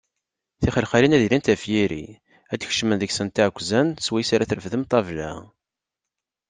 [0.61, 2.05] Tixelxalin ad ilint ɣef yiri,
[2.53, 5.31] ad kecmen deg-sent iɛekkzan swayes ara treffdem ṭṭabla.